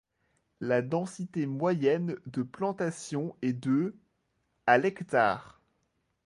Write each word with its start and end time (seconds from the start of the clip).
La 0.61 0.81
densité 0.81 1.45
moyenne 1.45 2.17
de 2.25 2.41
plantation 2.41 3.35
est 3.43 3.53
de 3.53 3.95
à 4.65 4.79
l’hectare. 4.79 5.61